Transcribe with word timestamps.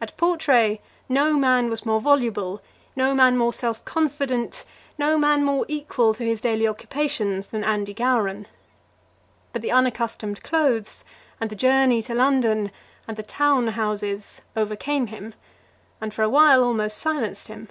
At 0.00 0.16
Portray 0.16 0.80
no 1.08 1.32
man 1.36 1.68
was 1.68 1.84
more 1.84 2.00
voluble, 2.00 2.62
no 2.94 3.12
man 3.12 3.36
more 3.36 3.52
self 3.52 3.84
confident, 3.84 4.64
no 4.96 5.18
man 5.18 5.44
more 5.44 5.64
equal 5.66 6.14
to 6.14 6.22
his 6.24 6.40
daily 6.40 6.64
occupations 6.68 7.48
than 7.48 7.64
Andy 7.64 7.92
Gowran; 7.92 8.46
but 9.52 9.60
the 9.60 9.72
unaccustomed 9.72 10.44
clothes, 10.44 11.02
and 11.40 11.50
the 11.50 11.56
journey 11.56 12.00
to 12.02 12.14
London, 12.14 12.70
and 13.08 13.16
the 13.16 13.24
town 13.24 13.66
houses 13.66 14.40
overcame 14.56 15.08
him, 15.08 15.34
and 16.00 16.14
for 16.14 16.22
a 16.22 16.30
while 16.30 16.62
almost 16.62 16.96
silenced 16.98 17.48
him. 17.48 17.68